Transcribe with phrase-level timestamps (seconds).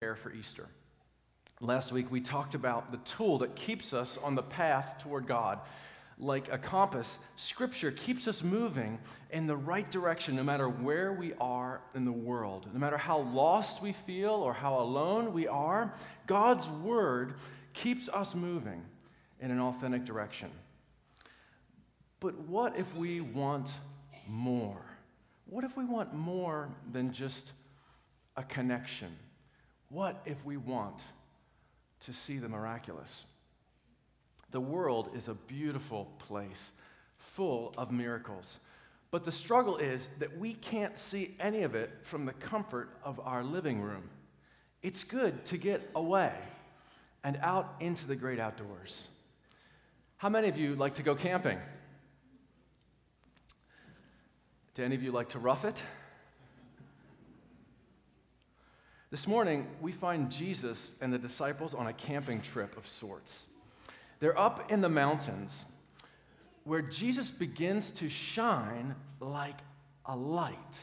[0.00, 0.66] prepare for Easter.
[1.60, 5.60] Last week, we talked about the tool that keeps us on the path toward God.
[6.18, 8.98] Like a compass, Scripture keeps us moving
[9.30, 12.66] in the right direction no matter where we are in the world.
[12.72, 15.92] No matter how lost we feel or how alone we are,
[16.26, 17.34] God's Word
[17.74, 18.82] keeps us moving
[19.38, 20.50] in an authentic direction.
[22.20, 23.70] But what if we want
[24.26, 24.80] more?
[25.44, 27.52] What if we want more than just
[28.38, 29.14] a connection?
[29.90, 31.02] What if we want
[32.00, 33.26] to see the miraculous?
[34.52, 36.72] The world is a beautiful place,
[37.18, 38.58] full of miracles.
[39.10, 43.20] But the struggle is that we can't see any of it from the comfort of
[43.20, 44.08] our living room.
[44.82, 46.32] It's good to get away
[47.24, 49.04] and out into the great outdoors.
[50.16, 51.58] How many of you like to go camping?
[54.74, 55.82] Do any of you like to rough it?
[59.10, 63.48] This morning, we find Jesus and the disciples on a camping trip of sorts.
[64.20, 65.64] They're up in the mountains
[66.62, 69.58] where Jesus begins to shine like
[70.06, 70.80] a light.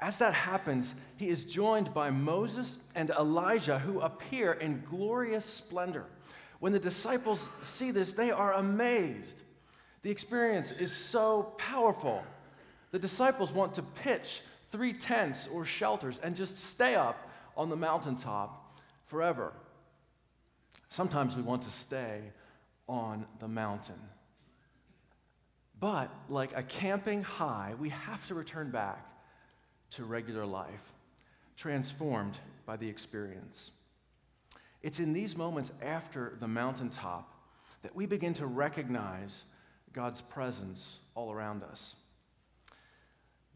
[0.00, 6.06] As that happens, he is joined by Moses and Elijah, who appear in glorious splendor.
[6.58, 9.44] When the disciples see this, they are amazed.
[10.02, 12.24] The experience is so powerful.
[12.90, 17.26] The disciples want to pitch three tents or shelters and just stay up
[17.58, 19.52] on the mountaintop forever.
[20.88, 22.20] Sometimes we want to stay
[22.88, 24.00] on the mountain.
[25.80, 29.04] But, like a camping high, we have to return back
[29.90, 30.92] to regular life,
[31.56, 33.72] transformed by the experience.
[34.82, 37.34] It's in these moments after the mountaintop
[37.82, 39.44] that we begin to recognize
[39.92, 41.96] God's presence all around us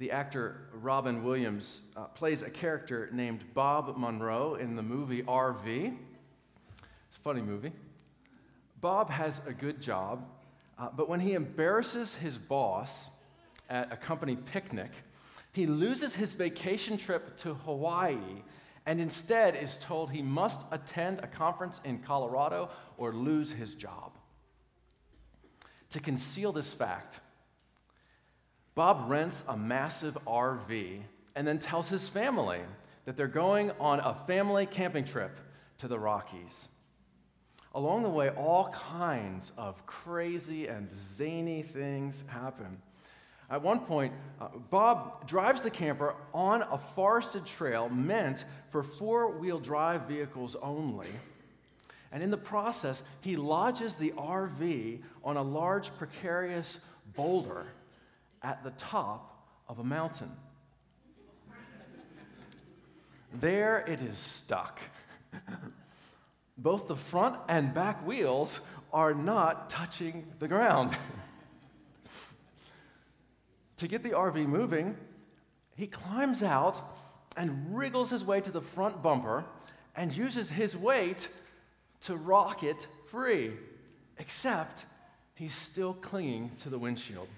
[0.02, 5.94] the actor Robin Williams uh, plays a character named Bob Munro in the movie RV.
[5.94, 7.70] It's a funny movie.
[8.80, 10.26] Bob has a good job,
[10.76, 13.10] uh, but when he embarrasses his boss
[13.70, 14.90] at a company picnic,
[15.52, 18.42] he loses his vacation trip to Hawaii
[18.86, 24.18] and instead is told he must attend a conference in Colorado or lose his job.
[25.90, 27.20] To conceal this fact,
[28.74, 31.00] Bob rents a massive RV
[31.34, 32.60] and then tells his family
[33.04, 35.36] that they're going on a family camping trip
[35.78, 36.68] to the Rockies.
[37.74, 42.80] Along the way, all kinds of crazy and zany things happen.
[43.50, 49.32] At one point, uh, Bob drives the camper on a forested trail meant for four
[49.32, 51.08] wheel drive vehicles only.
[52.10, 56.78] And in the process, he lodges the RV on a large, precarious
[57.14, 57.66] boulder
[58.42, 60.30] at the top of a mountain.
[63.32, 64.80] there it is stuck.
[66.58, 68.60] Both the front and back wheels
[68.92, 70.96] are not touching the ground.
[73.78, 74.96] to get the RV moving,
[75.76, 76.80] he climbs out
[77.36, 79.44] and wriggles his way to the front bumper
[79.96, 81.28] and uses his weight
[82.02, 83.52] to rock it free,
[84.18, 84.84] except
[85.34, 87.28] he's still clinging to the windshield.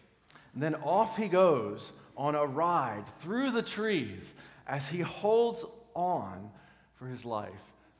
[0.56, 4.34] Then off he goes on a ride through the trees
[4.66, 6.50] as he holds on
[6.94, 7.50] for his life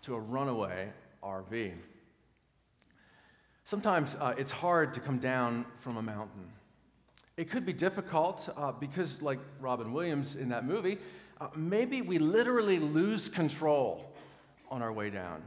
[0.03, 0.91] to a runaway
[1.23, 1.73] RV.
[3.65, 6.47] Sometimes uh, it's hard to come down from a mountain.
[7.37, 10.99] It could be difficult uh, because, like Robin Williams in that movie,
[11.41, 14.15] uh, maybe we literally lose control
[14.71, 15.43] on our way down.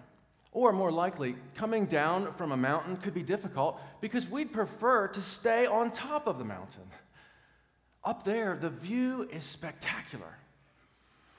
[0.58, 5.22] Or more likely, coming down from a mountain could be difficult because we'd prefer to
[5.22, 6.82] stay on top of the mountain.
[8.04, 10.36] Up there, the view is spectacular.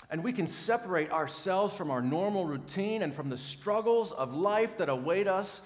[0.08, 4.78] And we can separate ourselves from our normal routine and from the struggles of life
[4.78, 5.62] that await us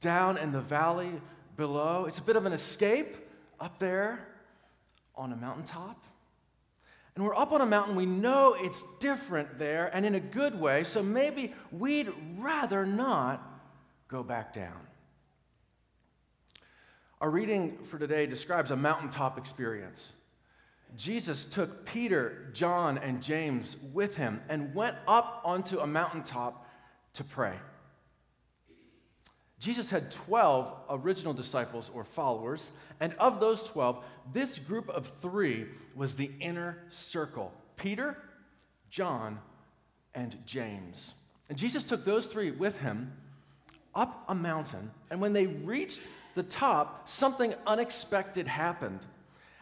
[0.00, 1.20] down in the valley
[1.58, 2.06] below.
[2.06, 3.14] It's a bit of an escape
[3.60, 4.26] up there
[5.14, 6.02] on a mountaintop.
[7.16, 10.58] And we're up on a mountain, we know it's different there and in a good
[10.60, 13.42] way, so maybe we'd rather not
[14.06, 14.86] go back down.
[17.22, 20.12] Our reading for today describes a mountaintop experience.
[20.94, 26.68] Jesus took Peter, John, and James with him and went up onto a mountaintop
[27.14, 27.54] to pray.
[29.58, 35.66] Jesus had 12 original disciples or followers, and of those 12, this group of three
[35.94, 38.16] was the inner circle Peter,
[38.90, 39.38] John,
[40.14, 41.14] and James.
[41.48, 43.12] And Jesus took those three with him
[43.94, 46.00] up a mountain, and when they reached
[46.34, 49.00] the top, something unexpected happened.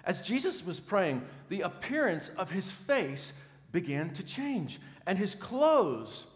[0.05, 3.33] As Jesus was praying, the appearance of his face
[3.71, 6.27] began to change, and his clothes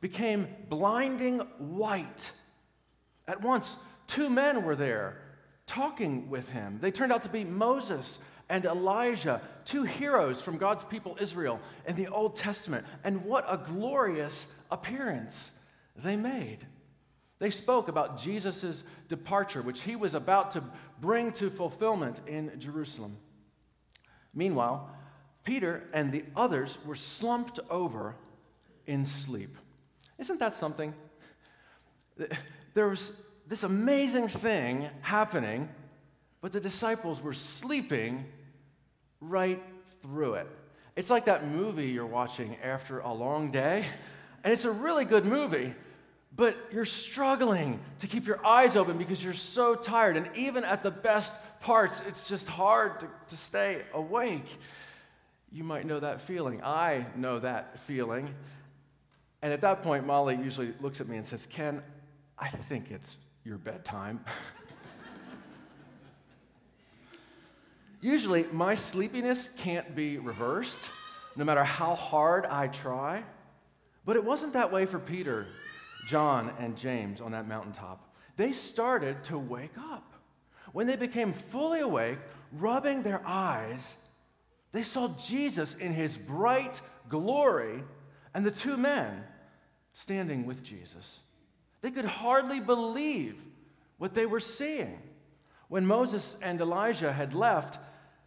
[0.00, 2.30] became blinding white.
[3.28, 3.76] At once,
[4.06, 5.20] two men were there
[5.66, 6.78] talking with him.
[6.80, 8.18] They turned out to be Moses
[8.48, 12.86] and Elijah, two heroes from God's people Israel in the Old Testament.
[13.02, 15.50] And what a glorious appearance
[15.96, 16.58] they made.
[17.38, 20.62] They spoke about Jesus' departure, which he was about to
[21.00, 23.16] bring to fulfillment in Jerusalem.
[24.32, 24.90] Meanwhile,
[25.44, 28.16] Peter and the others were slumped over
[28.86, 29.56] in sleep.
[30.18, 30.94] Isn't that something?
[32.76, 35.70] There was this amazing thing happening,
[36.42, 38.26] but the disciples were sleeping
[39.18, 39.62] right
[40.02, 40.46] through it.
[40.94, 43.86] It's like that movie you're watching after a long day,
[44.44, 45.74] and it's a really good movie,
[46.36, 50.18] but you're struggling to keep your eyes open because you're so tired.
[50.18, 54.58] And even at the best parts, it's just hard to, to stay awake.
[55.50, 56.62] You might know that feeling.
[56.62, 58.34] I know that feeling.
[59.40, 61.82] And at that point, Molly usually looks at me and says, Ken,
[62.38, 64.24] I think it's your bedtime.
[68.00, 70.80] usually, my sleepiness can't be reversed,
[71.36, 73.24] no matter how hard I try.
[74.04, 75.46] But it wasn't that way for Peter
[76.06, 80.14] John and James on that mountaintop, they started to wake up.
[80.72, 82.18] When they became fully awake,
[82.52, 83.96] rubbing their eyes,
[84.72, 87.82] they saw Jesus in his bright glory
[88.34, 89.24] and the two men
[89.94, 91.20] standing with Jesus.
[91.82, 93.36] They could hardly believe
[93.98, 94.98] what they were seeing.
[95.68, 97.78] When Moses and Elijah had left,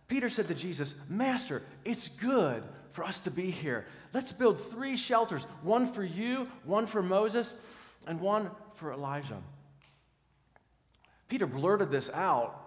[0.07, 3.85] Peter said to Jesus, Master, it's good for us to be here.
[4.13, 7.53] Let's build three shelters one for you, one for Moses,
[8.07, 9.37] and one for Elijah.
[11.27, 12.59] Peter blurted this out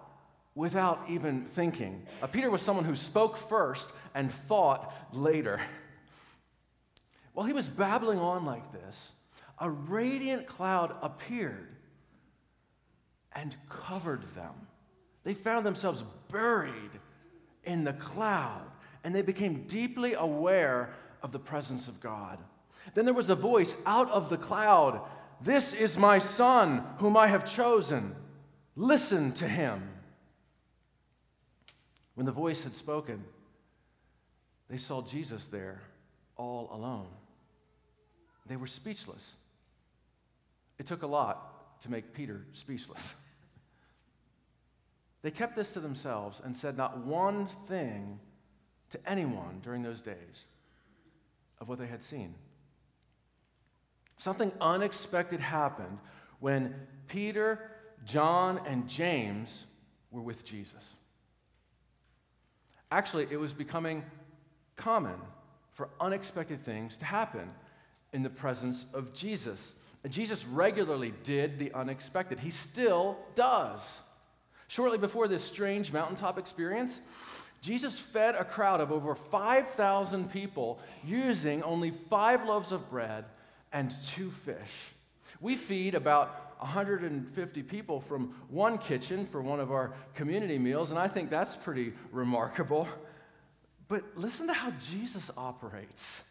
[0.55, 2.05] without even thinking.
[2.21, 5.59] Uh, Peter was someone who spoke first and thought later.
[7.33, 9.11] While he was babbling on like this,
[9.59, 11.75] a radiant cloud appeared
[13.33, 14.53] and covered them.
[15.23, 16.91] They found themselves buried
[17.63, 18.65] in the cloud
[19.03, 22.39] and they became deeply aware of the presence of God.
[22.93, 25.01] Then there was a voice out of the cloud
[25.41, 28.15] This is my son, whom I have chosen.
[28.75, 29.89] Listen to him.
[32.15, 33.23] When the voice had spoken,
[34.69, 35.81] they saw Jesus there
[36.37, 37.07] all alone.
[38.45, 39.35] They were speechless.
[40.77, 43.13] It took a lot to make Peter speechless.
[45.21, 48.19] They kept this to themselves and said not one thing
[48.89, 50.47] to anyone during those days
[51.59, 52.35] of what they had seen.
[54.17, 55.97] Something unexpected happened
[56.39, 56.75] when
[57.07, 57.71] Peter,
[58.05, 59.65] John, and James
[60.11, 60.95] were with Jesus.
[62.91, 64.03] Actually, it was becoming
[64.75, 65.15] common
[65.71, 67.49] for unexpected things to happen
[68.11, 69.73] in the presence of Jesus.
[70.11, 72.39] Jesus regularly did the unexpected.
[72.39, 73.99] He still does.
[74.67, 76.99] Shortly before this strange mountaintop experience,
[77.61, 83.23] Jesus fed a crowd of over 5,000 people using only five loaves of bread
[83.71, 84.93] and two fish.
[85.39, 90.99] We feed about 150 people from one kitchen for one of our community meals, and
[90.99, 92.87] I think that's pretty remarkable.
[93.87, 96.23] But listen to how Jesus operates.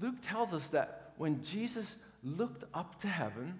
[0.00, 3.58] Luke tells us that when Jesus looked up to heaven,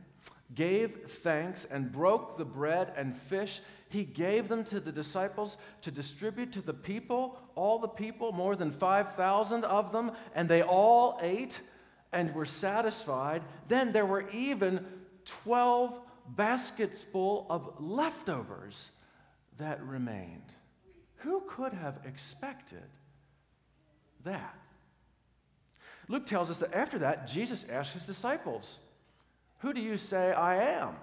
[0.55, 5.91] gave thanks, and broke the bread and fish, he gave them to the disciples to
[5.91, 11.19] distribute to the people, all the people, more than 5,000 of them, and they all
[11.21, 11.61] ate
[12.13, 13.43] and were satisfied.
[13.69, 14.87] Then there were even
[15.25, 18.93] 12 baskets full of leftovers
[19.59, 20.53] that remained.
[21.17, 22.89] Who could have expected
[24.25, 24.60] that?
[26.11, 28.81] Luke tells us that after that, Jesus asked his disciples,
[29.61, 30.97] Who do you say I am?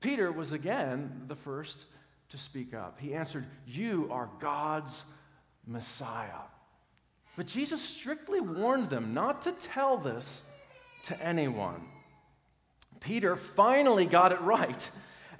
[0.00, 1.86] Peter was again the first
[2.28, 3.00] to speak up.
[3.00, 5.04] He answered, You are God's
[5.66, 6.46] Messiah.
[7.36, 10.42] But Jesus strictly warned them not to tell this
[11.06, 11.82] to anyone.
[13.00, 14.88] Peter finally got it right,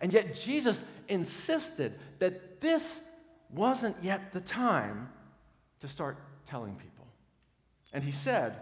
[0.00, 3.00] and yet Jesus insisted that this
[3.54, 5.08] wasn't yet the time
[5.82, 6.99] to start telling people.
[7.92, 8.56] And he said,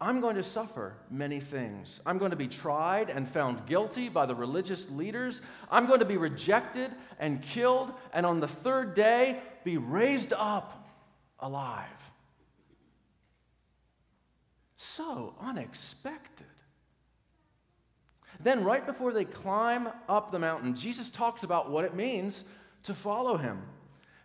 [0.00, 2.00] I'm going to suffer many things.
[2.06, 5.42] I'm going to be tried and found guilty by the religious leaders.
[5.70, 10.88] I'm going to be rejected and killed, and on the third day, be raised up
[11.40, 11.86] alive.
[14.76, 16.46] So unexpected.
[18.38, 22.44] Then, right before they climb up the mountain, Jesus talks about what it means
[22.84, 23.62] to follow him.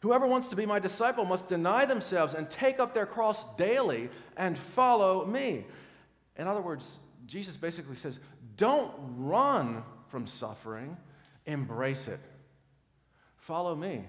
[0.04, 4.10] Whoever wants to be my disciple must deny themselves and take up their cross daily
[4.36, 5.66] and follow me.
[6.36, 8.20] In other words, Jesus basically says,
[8.58, 10.98] don't run from suffering,
[11.46, 12.20] embrace it.
[13.38, 14.04] Follow me,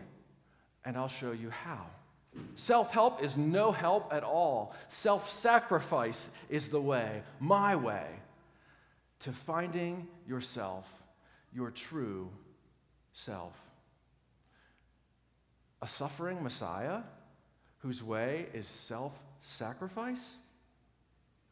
[0.84, 1.86] and I'll show you how.
[2.56, 4.74] Self help is no help at all.
[4.88, 8.06] Self sacrifice is the way, my way,
[9.20, 10.92] to finding yourself,
[11.52, 12.30] your true
[13.12, 13.54] self.
[15.84, 17.02] A suffering Messiah
[17.80, 19.12] whose way is self
[19.42, 20.38] sacrifice?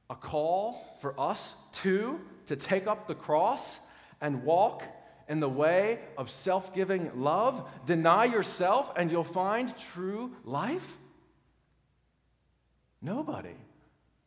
[0.09, 3.81] A call for us too to take up the cross
[4.23, 4.85] and walk
[5.29, 7.69] in the way of self giving love?
[7.85, 10.97] Deny yourself and you'll find true life?
[13.03, 13.59] Nobody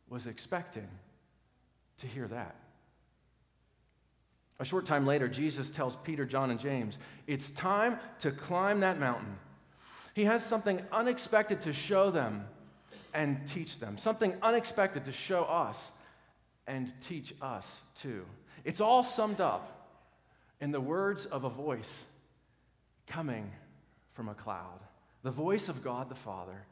[0.08, 0.86] was expecting
[1.98, 2.54] to hear that.
[4.60, 6.96] A short time later, Jesus tells Peter, John, and James,
[7.26, 9.36] It's time to climb that mountain.
[10.16, 12.46] He has something unexpected to show them
[13.12, 15.92] and teach them, something unexpected to show us
[16.66, 18.24] and teach us too.
[18.64, 19.90] It's all summed up
[20.58, 22.02] in the words of a voice
[23.06, 23.52] coming
[24.14, 24.80] from a cloud
[25.22, 26.64] the voice of God the Father.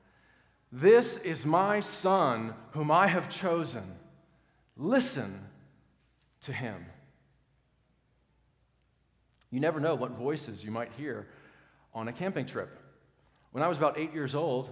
[0.72, 3.84] This is my Son whom I have chosen.
[4.74, 5.38] Listen
[6.42, 6.86] to him.
[9.50, 11.26] You never know what voices you might hear
[11.92, 12.80] on a camping trip.
[13.54, 14.68] When I was about eight years old,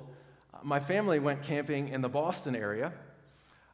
[0.65, 2.93] my family went camping in the Boston area.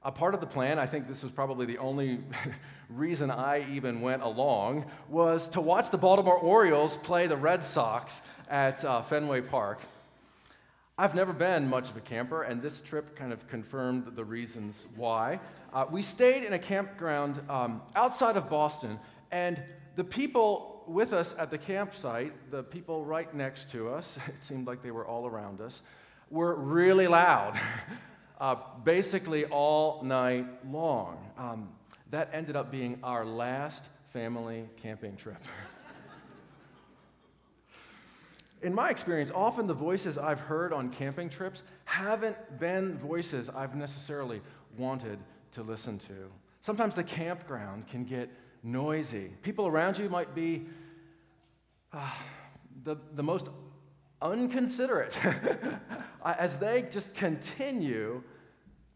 [0.02, 2.20] A part of the plan, I think this was probably the only
[2.90, 8.20] reason I even went along, was to watch the Baltimore Orioles play the Red Sox
[8.50, 9.80] at uh, Fenway Park.
[10.98, 14.88] I've never been much of a camper, and this trip kind of confirmed the reasons
[14.94, 15.40] why.
[15.72, 18.98] Uh, we stayed in a campground um, outside of Boston,
[19.30, 19.58] and
[19.96, 24.66] the people with us at the campsite, the people right next to us, it seemed
[24.66, 25.82] like they were all around us,
[26.30, 27.58] were really loud,
[28.40, 31.30] uh, basically all night long.
[31.36, 31.68] Um,
[32.10, 35.42] that ended up being our last family camping trip.
[38.62, 43.76] In my experience, often the voices I've heard on camping trips haven't been voices I've
[43.76, 44.40] necessarily
[44.76, 45.20] wanted
[45.52, 46.30] to listen to.
[46.60, 48.30] Sometimes the campground can get
[48.62, 49.30] noisy.
[49.42, 50.66] People around you might be
[51.92, 52.10] uh,
[52.84, 53.48] the, the most
[54.20, 55.18] unconsiderate
[56.24, 58.22] as they just continue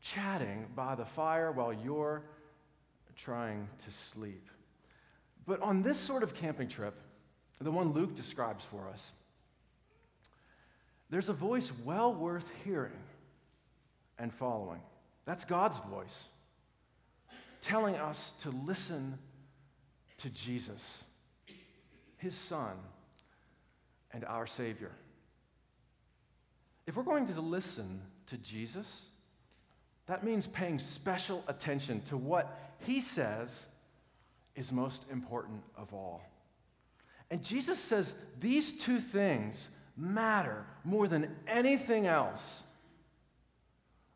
[0.00, 2.22] chatting by the fire while you're
[3.16, 4.48] trying to sleep.
[5.46, 6.94] But on this sort of camping trip,
[7.60, 9.12] the one Luke describes for us,
[11.10, 12.98] there's a voice well worth hearing
[14.18, 14.80] and following.
[15.24, 16.28] That's God's voice,
[17.60, 19.18] telling us to listen
[20.22, 21.02] to Jesus,
[22.16, 22.76] his son,
[24.12, 24.92] and our Savior.
[26.86, 29.06] If we're going to listen to Jesus,
[30.06, 33.66] that means paying special attention to what he says
[34.54, 36.22] is most important of all.
[37.28, 42.62] And Jesus says these two things matter more than anything else.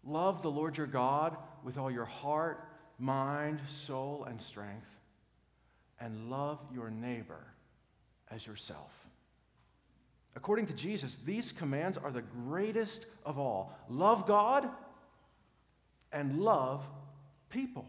[0.04, 5.00] Love the Lord your God with all your heart, mind, soul, and strength
[6.00, 7.44] and love your neighbor
[8.30, 9.06] as yourself.
[10.34, 14.68] According to Jesus, these commands are the greatest of all love God
[16.12, 16.86] and love
[17.48, 17.86] people.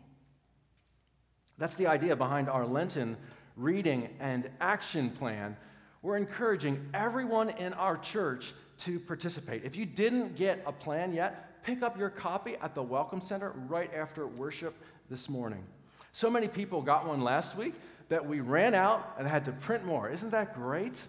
[1.57, 3.17] That's the idea behind our Lenten
[3.55, 5.57] reading and action plan.
[6.01, 9.65] We're encouraging everyone in our church to participate.
[9.65, 13.51] If you didn't get a plan yet, pick up your copy at the Welcome Center
[13.67, 14.75] right after worship
[15.09, 15.63] this morning.
[16.11, 17.73] So many people got one last week
[18.09, 20.09] that we ran out and had to print more.
[20.09, 21.01] Isn't that great?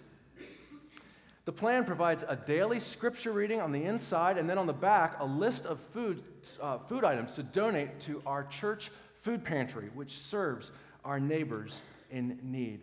[1.45, 5.17] The plan provides a daily scripture reading on the inside, and then on the back,
[5.19, 6.23] a list of food,
[6.61, 10.73] uh, food items to donate to our church food pantry, which serves
[11.05, 12.81] our neighbors in need.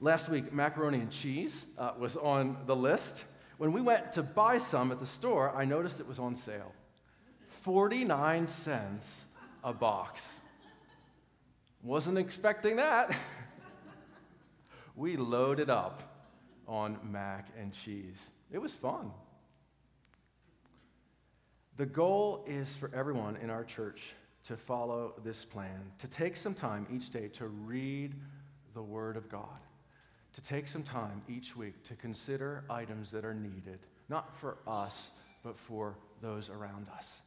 [0.00, 3.26] Last week, macaroni and cheese uh, was on the list.
[3.58, 6.72] When we went to buy some at the store, I noticed it was on sale
[7.48, 9.26] 49 cents
[9.62, 10.34] a box.
[11.82, 13.16] Wasn't expecting that.
[14.96, 16.02] we loaded up
[16.68, 18.30] on mac and cheese.
[18.52, 19.10] It was fun.
[21.76, 26.54] The goal is for everyone in our church to follow this plan, to take some
[26.54, 28.14] time each day to read
[28.74, 29.60] the Word of God,
[30.34, 35.10] to take some time each week to consider items that are needed, not for us,
[35.42, 37.22] but for those around us,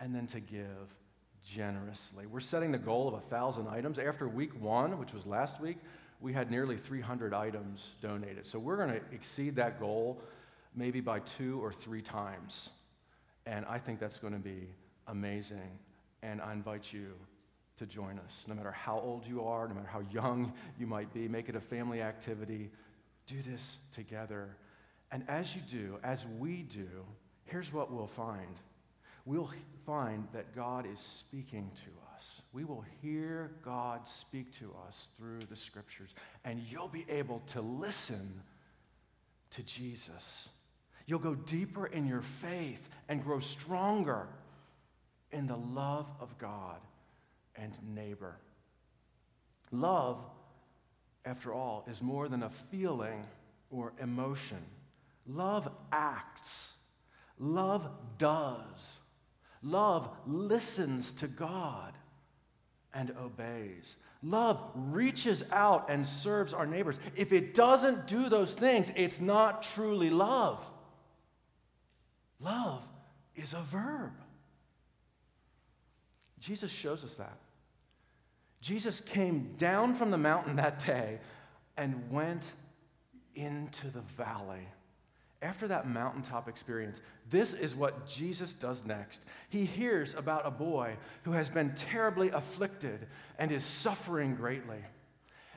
[0.00, 0.96] and then to give
[1.44, 2.26] generously.
[2.26, 3.98] We're setting the goal of 1,000 items.
[3.98, 5.78] After week one, which was last week,
[6.20, 8.46] we had nearly 300 items donated.
[8.46, 10.22] So we're going to exceed that goal
[10.74, 12.70] maybe by two or three times.
[13.46, 14.68] And I think that's going to be
[15.08, 15.78] amazing
[16.22, 17.12] and I invite you
[17.78, 18.44] to join us.
[18.46, 21.56] No matter how old you are, no matter how young you might be, make it
[21.56, 22.70] a family activity.
[23.26, 24.56] Do this together.
[25.10, 26.88] And as you do, as we do,
[27.44, 28.56] here's what we'll find
[29.24, 29.50] we'll
[29.86, 32.42] find that God is speaking to us.
[32.52, 36.14] We will hear God speak to us through the scriptures,
[36.44, 38.42] and you'll be able to listen
[39.50, 40.48] to Jesus.
[41.06, 44.28] You'll go deeper in your faith and grow stronger
[45.30, 46.80] in the love of God
[47.56, 48.36] and neighbor.
[49.70, 50.18] Love,
[51.24, 53.24] after all, is more than a feeling
[53.70, 54.58] or emotion.
[55.26, 56.74] Love acts.
[57.38, 57.88] Love
[58.18, 58.98] does.
[59.62, 61.94] Love listens to God
[62.94, 63.96] and obeys.
[64.22, 66.98] Love reaches out and serves our neighbors.
[67.16, 70.64] If it doesn't do those things, it's not truly love.
[72.40, 72.82] Love
[73.34, 74.12] is a verb.
[76.40, 77.38] Jesus shows us that.
[78.60, 81.18] Jesus came down from the mountain that day
[81.76, 82.52] and went
[83.34, 84.68] into the valley.
[85.42, 89.24] After that mountaintop experience, this is what Jesus does next.
[89.48, 93.08] He hears about a boy who has been terribly afflicted
[93.40, 94.78] and is suffering greatly.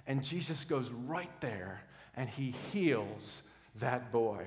[0.08, 1.84] And Jesus goes right there
[2.16, 3.44] and he heals
[3.76, 4.44] that boy.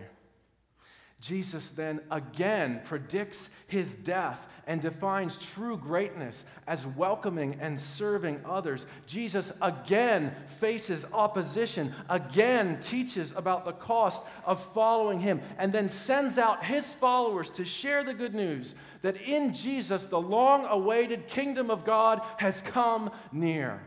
[1.20, 8.86] Jesus then again predicts his death and defines true greatness as welcoming and serving others.
[9.06, 16.38] Jesus again faces opposition, again teaches about the cost of following him, and then sends
[16.38, 21.68] out his followers to share the good news that in Jesus the long awaited kingdom
[21.68, 23.82] of God has come near.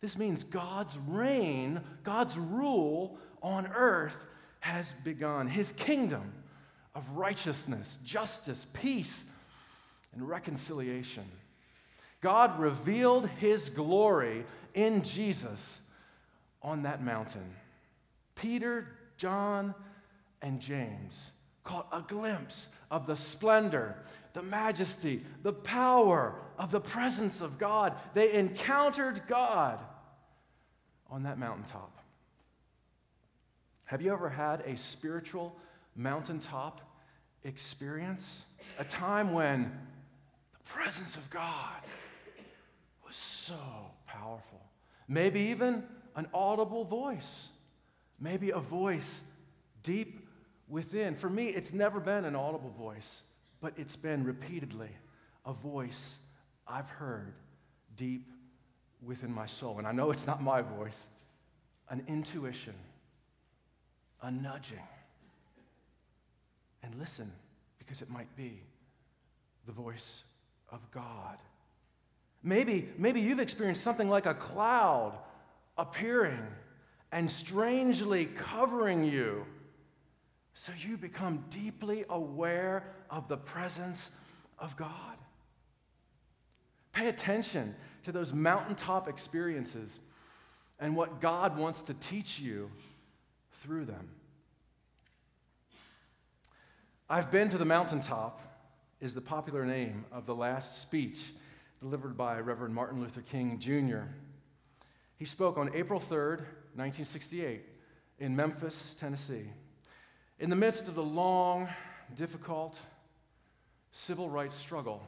[0.00, 4.26] This means God's reign, God's rule on earth
[4.62, 5.48] has begun.
[5.48, 6.32] His kingdom
[6.94, 9.24] of righteousness, justice, peace,
[10.14, 11.24] and reconciliation.
[12.20, 15.80] God revealed his glory in Jesus
[16.62, 17.56] on that mountain.
[18.36, 19.74] Peter, John,
[20.40, 21.32] and James
[21.64, 23.96] caught a glimpse of the splendor,
[24.32, 27.94] the majesty, the power of the presence of God.
[28.14, 29.82] They encountered God
[31.10, 31.98] on that mountaintop.
[33.92, 35.54] Have you ever had a spiritual
[35.96, 36.80] mountaintop
[37.44, 38.40] experience?
[38.78, 39.70] A time when
[40.54, 41.82] the presence of God
[43.06, 43.54] was so
[44.06, 44.62] powerful.
[45.08, 45.82] Maybe even
[46.16, 47.50] an audible voice.
[48.18, 49.20] Maybe a voice
[49.82, 50.26] deep
[50.68, 51.14] within.
[51.14, 53.24] For me, it's never been an audible voice,
[53.60, 54.88] but it's been repeatedly
[55.44, 56.18] a voice
[56.66, 57.34] I've heard
[57.98, 58.26] deep
[59.04, 59.76] within my soul.
[59.76, 61.10] And I know it's not my voice,
[61.90, 62.72] an intuition
[64.22, 64.78] a nudging.
[66.82, 67.30] And listen,
[67.78, 68.62] because it might be
[69.66, 70.24] the voice
[70.70, 71.38] of God.
[72.42, 75.16] Maybe, maybe you've experienced something like a cloud
[75.78, 76.46] appearing
[77.12, 79.44] and strangely covering you.
[80.54, 84.10] So you become deeply aware of the presence
[84.58, 85.16] of God.
[86.92, 90.00] Pay attention to those mountaintop experiences
[90.78, 92.70] and what God wants to teach you
[93.52, 94.08] through them.
[97.08, 98.40] I've been to the mountaintop
[99.00, 101.32] is the popular name of the last speech
[101.80, 104.04] delivered by Reverend Martin Luther King Jr.
[105.16, 106.38] He spoke on April 3rd,
[106.74, 107.64] 1968,
[108.18, 109.50] in Memphis, Tennessee,
[110.38, 111.68] in the midst of the long,
[112.14, 112.78] difficult
[113.90, 115.02] civil rights struggle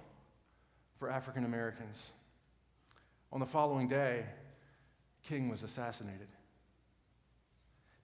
[0.99, 2.13] for African Americans.
[3.33, 4.27] On the following day,
[5.23, 6.29] King was assassinated.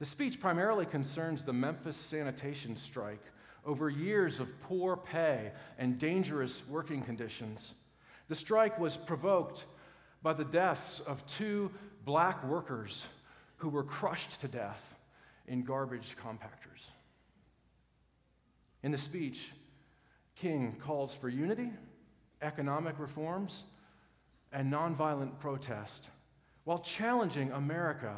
[0.00, 3.22] The speech primarily concerns the Memphis sanitation strike
[3.66, 7.74] over years of poor pay and dangerous working conditions.
[8.28, 9.66] The strike was provoked
[10.22, 11.70] by the deaths of two
[12.06, 13.06] black workers
[13.56, 14.94] who were crushed to death
[15.46, 16.90] in garbage compactors.
[18.82, 19.50] In the speech,
[20.34, 21.70] King calls for unity,
[22.40, 23.64] economic reforms,
[24.50, 26.08] and nonviolent protest
[26.64, 28.16] while challenging America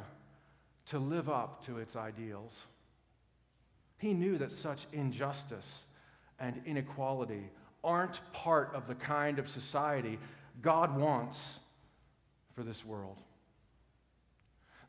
[0.87, 2.62] to live up to its ideals.
[3.99, 5.85] He knew that such injustice
[6.40, 7.51] and inequality
[7.85, 10.18] aren't part of the kind of society
[10.61, 11.61] God wants
[12.55, 13.21] for this world.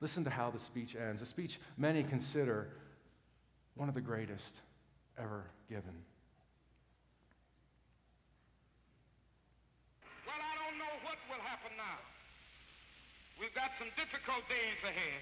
[0.02, 2.70] Listen to how the speech ends, a speech many consider
[3.76, 4.56] one of the greatest
[5.18, 5.94] ever given.
[10.26, 12.02] Well, I don't know what will happen now.
[13.40, 15.22] We've got some difficult days ahead.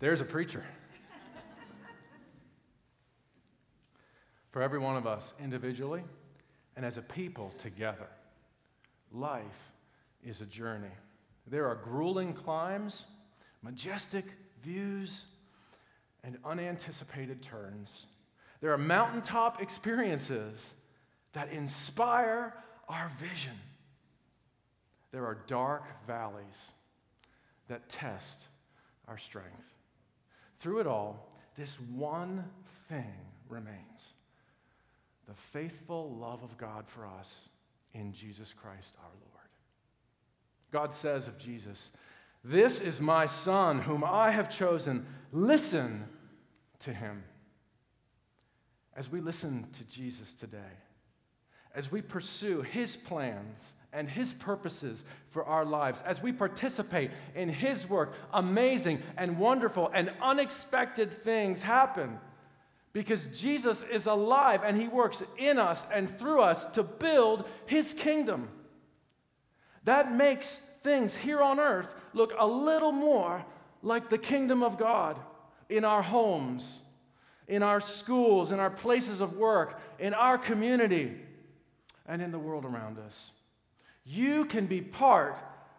[0.00, 0.64] there's a preacher.
[4.50, 6.02] For every one of us, individually
[6.76, 8.08] and as a people together,
[9.12, 9.70] life
[10.24, 10.90] is a journey.
[11.46, 13.04] There are grueling climbs,
[13.62, 14.24] majestic
[14.62, 15.24] views,
[16.24, 18.06] and unanticipated turns.
[18.60, 20.72] There are mountaintop experiences
[21.32, 22.54] that inspire
[22.88, 23.58] our vision.
[25.12, 26.72] There are dark valleys
[27.68, 28.42] that test
[29.06, 29.74] our strength.
[30.60, 32.44] Through it all, this one
[32.88, 33.12] thing
[33.48, 34.14] remains
[35.26, 37.48] the faithful love of God for us
[37.94, 39.48] in Jesus Christ our Lord.
[40.70, 41.90] God says of Jesus,
[42.44, 45.06] This is my Son whom I have chosen.
[45.32, 46.04] Listen
[46.80, 47.24] to him.
[48.94, 50.58] As we listen to Jesus today,
[51.74, 57.48] as we pursue His plans and His purposes for our lives, as we participate in
[57.48, 62.18] His work, amazing and wonderful and unexpected things happen
[62.92, 67.94] because Jesus is alive and He works in us and through us to build His
[67.94, 68.48] kingdom.
[69.84, 73.44] That makes things here on earth look a little more
[73.82, 75.18] like the kingdom of God
[75.68, 76.80] in our homes,
[77.48, 81.16] in our schools, in our places of work, in our community
[82.10, 83.30] and in the world around us.
[84.04, 85.38] You can be part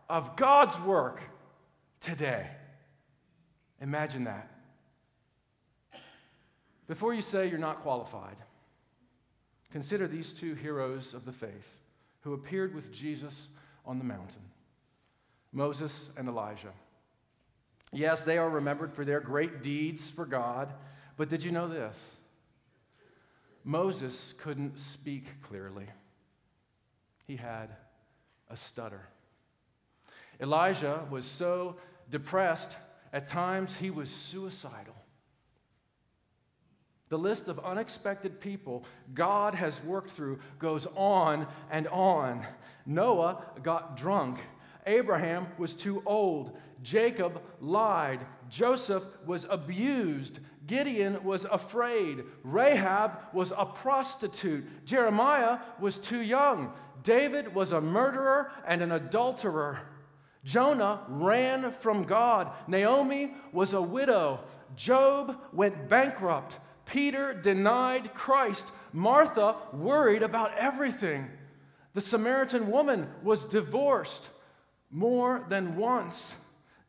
[0.09, 1.21] of God's work
[1.99, 2.47] today.
[3.81, 4.49] Imagine that.
[6.87, 8.37] Before you say you're not qualified,
[9.73, 11.81] consider these two heroes of the faith
[12.21, 13.49] who appeared with Jesus
[13.85, 14.41] on the mountain
[15.51, 16.71] Moses and Elijah.
[17.91, 20.71] Yes, they are remembered for their great deeds for God,
[21.17, 22.15] but did you know this?
[23.65, 25.87] Moses couldn't speak clearly
[27.31, 27.69] he had
[28.49, 29.07] a stutter.
[30.41, 31.77] Elijah was so
[32.09, 32.75] depressed,
[33.13, 34.95] at times he was suicidal.
[37.07, 42.45] The list of unexpected people God has worked through goes on and on.
[42.85, 44.39] Noah got drunk.
[44.85, 46.57] Abraham was too old.
[46.83, 48.19] Jacob lied.
[48.49, 50.39] Joseph was abused.
[50.67, 52.23] Gideon was afraid.
[52.43, 54.85] Rahab was a prostitute.
[54.85, 56.73] Jeremiah was too young.
[57.03, 59.79] David was a murderer and an adulterer.
[60.43, 62.51] Jonah ran from God.
[62.67, 64.39] Naomi was a widow.
[64.75, 66.57] Job went bankrupt.
[66.85, 68.71] Peter denied Christ.
[68.91, 71.29] Martha worried about everything.
[71.93, 74.29] The Samaritan woman was divorced
[74.89, 76.35] more than once.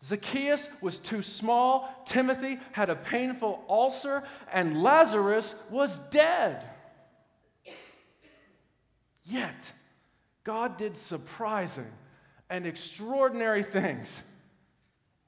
[0.03, 1.89] Zacchaeus was too small.
[2.07, 4.25] Timothy had a painful ulcer.
[4.53, 6.69] And Lazarus was dead.
[9.25, 9.73] Yet,
[10.45, 11.91] God did surprising
[12.51, 14.23] and extraordinary things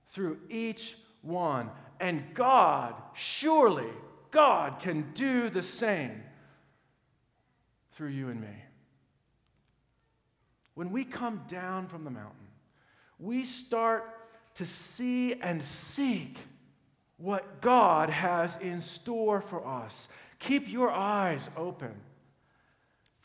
[0.08, 1.70] through each one.
[2.00, 3.90] And God, surely,
[4.30, 6.22] God can do the same
[7.92, 8.64] through you and me.
[10.74, 12.48] When we come down from the mountain,
[13.18, 14.04] we start
[14.56, 16.38] to see and seek
[17.16, 20.08] what God has in store for us.
[20.40, 21.94] Keep your eyes open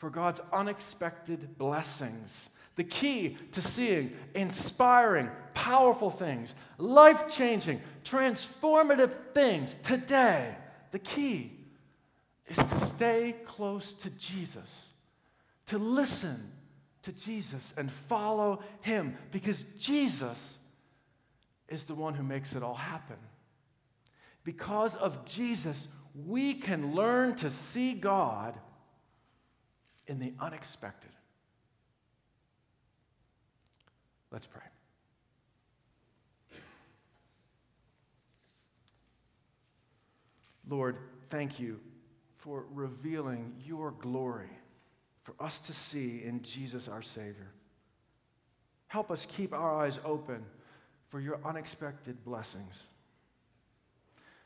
[0.00, 2.48] for God's unexpected blessings.
[2.76, 10.56] The key to seeing inspiring, powerful things, life changing, transformative things today,
[10.90, 11.52] the key
[12.46, 14.88] is to stay close to Jesus,
[15.66, 16.50] to listen
[17.02, 20.60] to Jesus and follow him because Jesus
[21.68, 23.16] is the one who makes it all happen.
[24.44, 25.88] Because of Jesus,
[26.26, 28.58] we can learn to see God
[30.10, 31.12] in the unexpected.
[34.32, 34.60] Let's pray.
[40.68, 40.96] Lord,
[41.30, 41.80] thank you
[42.34, 44.50] for revealing your glory
[45.22, 47.52] for us to see in Jesus our Savior.
[48.88, 50.44] Help us keep our eyes open
[51.08, 52.88] for your unexpected blessings.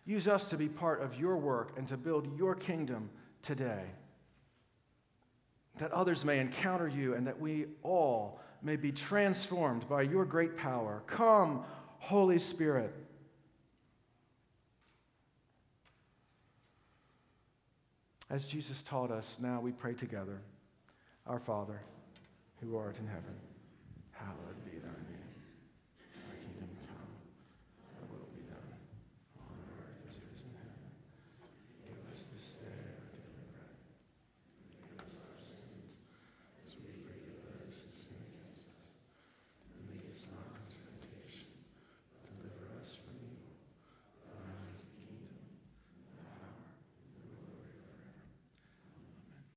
[0.04, 3.08] Use us to be part of your work and to build your kingdom
[3.40, 3.84] today.
[5.78, 10.56] That others may encounter you and that we all may be transformed by your great
[10.56, 11.02] power.
[11.06, 11.64] Come,
[11.98, 12.94] Holy Spirit.
[18.30, 20.40] As Jesus taught us, now we pray together
[21.26, 21.82] Our Father,
[22.60, 23.34] who art in heaven